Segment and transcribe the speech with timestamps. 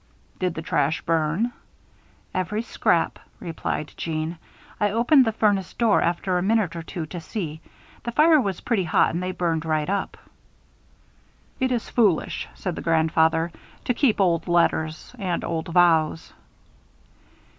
[0.39, 1.53] "Did the trash burn?"
[2.33, 4.39] "Every scrap," replied Jeanne.
[4.79, 7.61] "I opened the furnace door, after a minute or two to see.
[8.03, 10.17] The fire was pretty hot and they burned right up."
[11.59, 13.51] "It is foolish," said her grandfather,
[13.85, 16.33] "to keep old letters and old vows."